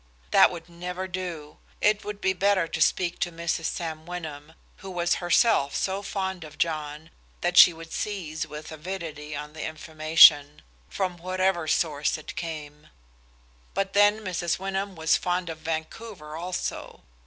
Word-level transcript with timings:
That 0.31 0.49
would 0.49 0.67
never 0.67 1.07
do. 1.07 1.59
It 1.79 2.03
would 2.03 2.21
be 2.21 2.33
better 2.33 2.67
to 2.67 2.81
speak 2.81 3.19
to 3.19 3.31
Mrs. 3.31 3.65
Sam 3.65 4.07
Wyndham, 4.07 4.53
who 4.77 4.89
was 4.89 5.17
herself 5.21 5.75
so 5.75 6.01
fond 6.01 6.43
of 6.43 6.57
John 6.57 7.11
that 7.41 7.55
she 7.55 7.71
would 7.71 7.91
seize 7.93 8.47
with 8.47 8.71
avidity 8.71 9.35
on 9.35 9.53
the 9.53 9.63
information, 9.63 10.63
from 10.89 11.17
whatever 11.19 11.67
source 11.67 12.17
it 12.17 12.35
came. 12.35 12.87
But 13.75 13.93
then 13.93 14.21
Mrs. 14.21 14.57
Wyndham 14.57 14.95
was 14.95 15.17
fond 15.17 15.51
of 15.51 15.59
Vancouver 15.59 16.35
also. 16.35 17.03